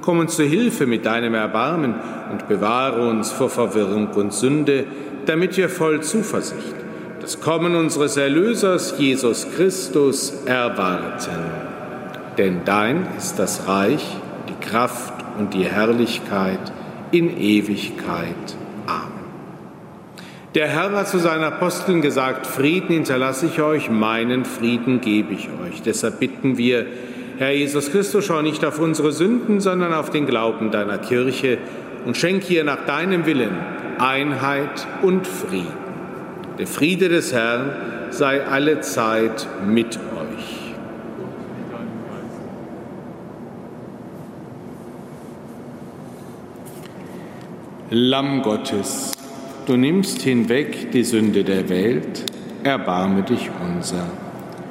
Komm 0.00 0.20
uns 0.20 0.36
zu 0.36 0.44
Hilfe 0.44 0.86
mit 0.86 1.06
deinem 1.06 1.34
Erbarmen 1.34 1.94
und 2.32 2.48
bewahre 2.48 3.08
uns 3.08 3.30
vor 3.30 3.50
Verwirrung 3.50 4.08
und 4.14 4.32
Sünde, 4.32 4.84
damit 5.26 5.56
wir 5.56 5.68
voll 5.68 6.02
Zuversicht 6.02 6.80
das 7.20 7.40
Kommen 7.40 7.76
unseres 7.76 8.16
Erlösers 8.16 8.94
Jesus 8.98 9.46
Christus 9.54 10.32
erwarten. 10.46 11.44
Denn 12.38 12.62
dein 12.64 13.06
ist 13.16 13.38
das 13.38 13.68
Reich, 13.68 14.04
die 14.48 14.66
Kraft 14.66 15.12
und 15.38 15.54
die 15.54 15.64
Herrlichkeit 15.64 16.58
in 17.12 17.36
Ewigkeit. 17.38 18.34
Amen. 18.86 19.12
Der 20.54 20.68
Herr 20.68 20.90
hat 20.92 21.08
zu 21.08 21.18
seinen 21.18 21.44
Aposteln 21.44 22.00
gesagt, 22.00 22.46
Frieden 22.46 22.94
hinterlasse 22.94 23.46
ich 23.46 23.60
euch, 23.60 23.90
meinen 23.90 24.44
Frieden 24.44 25.00
gebe 25.00 25.34
ich 25.34 25.48
euch. 25.64 25.82
Deshalb 25.82 26.18
bitten 26.20 26.56
wir, 26.56 26.86
Herr 27.40 27.52
Jesus 27.52 27.90
Christus, 27.90 28.26
schau 28.26 28.42
nicht 28.42 28.66
auf 28.66 28.78
unsere 28.78 29.12
Sünden, 29.12 29.60
sondern 29.60 29.94
auf 29.94 30.10
den 30.10 30.26
Glauben 30.26 30.70
deiner 30.70 30.98
Kirche 30.98 31.56
und 32.04 32.18
schenk 32.18 32.50
ihr 32.50 32.64
nach 32.64 32.84
deinem 32.84 33.24
Willen 33.24 33.56
Einheit 33.98 34.86
und 35.00 35.26
Frieden. 35.26 35.72
Der 36.58 36.66
Friede 36.66 37.08
des 37.08 37.32
Herrn 37.32 37.70
sei 38.10 38.44
alle 38.44 38.82
Zeit 38.82 39.48
mit 39.66 39.96
euch. 39.96 40.74
Lamm 47.88 48.42
Gottes, 48.42 49.12
du 49.64 49.78
nimmst 49.78 50.20
hinweg 50.20 50.92
die 50.92 51.04
Sünde 51.04 51.42
der 51.42 51.70
Welt, 51.70 52.22
erbarme 52.64 53.22
dich 53.22 53.50
unser. 53.66 54.29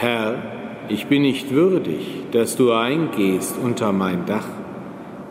Herr, 0.00 0.36
ich 0.88 1.08
bin 1.08 1.22
nicht 1.22 1.50
würdig, 1.50 2.26
dass 2.30 2.54
du 2.54 2.70
eingehst 2.70 3.56
unter 3.60 3.92
mein 3.92 4.26
Dach, 4.26 4.46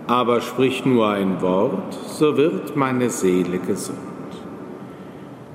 aber 0.08 0.42
sprich 0.42 0.84
nur 0.84 1.08
ein 1.08 1.42
Wort, 1.42 1.94
so 1.94 2.36
wird 2.36 2.76
meine 2.76 3.10
Seele 3.10 3.60
gesund. 3.60 3.98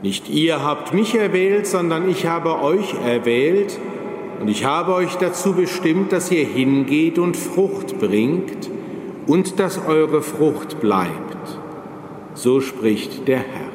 Nicht 0.01 0.31
ihr 0.31 0.65
habt 0.65 0.95
mich 0.95 1.15
erwählt, 1.15 1.67
sondern 1.67 2.09
ich 2.09 2.25
habe 2.25 2.63
euch 2.63 2.95
erwählt 3.05 3.79
und 4.41 4.49
ich 4.49 4.65
habe 4.65 4.95
euch 4.95 5.17
dazu 5.17 5.53
bestimmt, 5.53 6.11
dass 6.11 6.33
ihr 6.33 6.47
hingeht 6.47 7.19
und 7.19 7.37
Frucht 7.37 7.99
bringt 8.01 8.71
und 9.27 9.61
dass 9.61 9.79
eure 9.87 10.23
Frucht 10.23 10.81
bleibt. 10.81 11.59
So 12.33 12.63
spricht 12.63 13.29
der 13.29 13.41
Herr. 13.41 13.72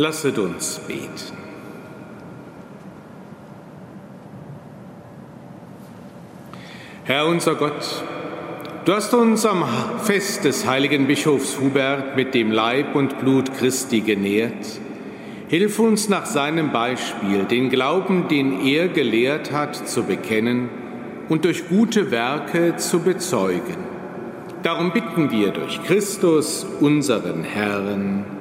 Lasset 0.00 0.38
uns 0.38 0.80
beten. 0.88 1.36
Herr 7.04 7.26
unser 7.26 7.54
Gott, 7.54 8.02
du 8.86 8.94
hast 8.94 9.12
uns 9.12 9.44
am 9.44 9.62
Fest 10.02 10.44
des 10.44 10.66
heiligen 10.66 11.06
Bischofs 11.06 11.60
Hubert 11.60 12.16
mit 12.16 12.32
dem 12.32 12.50
Leib 12.50 12.94
und 12.94 13.18
Blut 13.18 13.52
Christi 13.58 14.00
genährt. 14.00 14.80
Hilf 15.48 15.78
uns 15.78 16.08
nach 16.08 16.24
seinem 16.24 16.72
Beispiel, 16.72 17.44
den 17.44 17.68
Glauben, 17.68 18.26
den 18.28 18.64
er 18.64 18.88
gelehrt 18.88 19.52
hat, 19.52 19.86
zu 19.86 20.04
bekennen 20.04 20.70
und 21.28 21.44
durch 21.44 21.68
gute 21.68 22.10
Werke 22.10 22.76
zu 22.76 23.00
bezeugen. 23.00 23.76
Darum 24.62 24.92
bitten 24.92 25.30
wir 25.30 25.50
durch 25.50 25.82
Christus, 25.82 26.64
unseren 26.80 27.44
Herrn. 27.44 28.39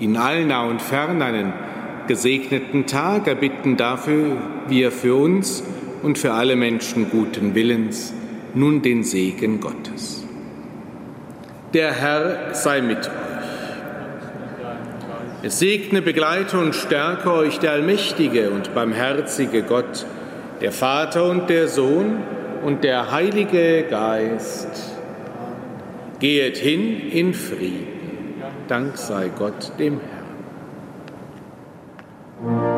In 0.00 0.16
allen 0.16 0.48
nah 0.48 0.64
und 0.64 0.80
fern 0.80 1.22
einen 1.22 1.52
gesegneten 2.06 2.86
Tag 2.86 3.26
erbitten 3.26 3.76
dafür 3.76 4.36
wir 4.68 4.92
für 4.92 5.14
uns 5.16 5.62
und 6.02 6.18
für 6.18 6.32
alle 6.32 6.56
Menschen 6.56 7.10
guten 7.10 7.54
Willens 7.54 8.14
nun 8.54 8.82
den 8.82 9.02
Segen 9.02 9.60
Gottes. 9.60 10.24
Der 11.74 11.92
Herr 11.92 12.54
sei 12.54 12.80
mit 12.80 12.98
euch. 12.98 13.12
Es 15.42 15.58
segne, 15.58 16.00
begleite 16.00 16.58
und 16.58 16.74
stärke 16.74 17.32
euch 17.32 17.58
der 17.58 17.72
allmächtige 17.72 18.50
und 18.50 18.74
barmherzige 18.74 19.62
Gott, 19.62 20.06
der 20.60 20.72
Vater 20.72 21.28
und 21.28 21.50
der 21.50 21.68
Sohn 21.68 22.22
und 22.64 22.84
der 22.84 23.12
Heilige 23.12 23.84
Geist. 23.88 24.96
Gehet 26.20 26.56
hin 26.56 27.10
in 27.12 27.34
Frieden. 27.34 27.97
Dank 28.68 28.98
sei 28.98 29.30
Gott 29.30 29.72
dem 29.78 29.98
Herrn. 32.42 32.77